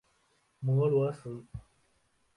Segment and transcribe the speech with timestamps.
[0.61, 1.45] 摩罗斯。